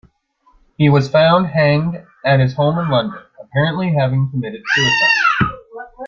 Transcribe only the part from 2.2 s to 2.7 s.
at his